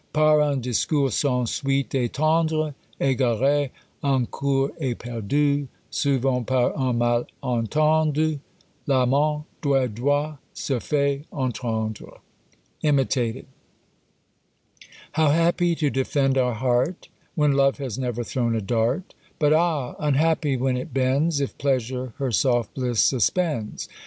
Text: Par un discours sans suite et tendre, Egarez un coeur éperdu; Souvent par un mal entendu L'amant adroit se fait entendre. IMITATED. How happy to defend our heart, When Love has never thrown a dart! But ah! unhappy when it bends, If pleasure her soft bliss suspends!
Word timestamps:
Par 0.13 0.41
un 0.41 0.59
discours 0.61 1.13
sans 1.13 1.45
suite 1.47 1.93
et 1.93 2.09
tendre, 2.09 2.73
Egarez 2.99 3.69
un 4.01 4.25
coeur 4.25 4.71
éperdu; 4.79 5.67
Souvent 5.91 6.41
par 6.43 6.75
un 6.75 6.91
mal 6.91 7.27
entendu 7.43 8.39
L'amant 8.87 9.45
adroit 9.63 10.39
se 10.55 10.79
fait 10.79 11.23
entendre. 11.31 12.19
IMITATED. 12.83 13.45
How 15.11 15.27
happy 15.29 15.75
to 15.75 15.91
defend 15.91 16.35
our 16.35 16.55
heart, 16.55 17.09
When 17.35 17.51
Love 17.51 17.77
has 17.77 17.99
never 17.99 18.23
thrown 18.23 18.55
a 18.55 18.61
dart! 18.61 19.13
But 19.37 19.53
ah! 19.53 19.93
unhappy 19.99 20.57
when 20.57 20.77
it 20.77 20.95
bends, 20.95 21.39
If 21.39 21.59
pleasure 21.59 22.13
her 22.17 22.31
soft 22.31 22.73
bliss 22.73 23.03
suspends! 23.03 23.87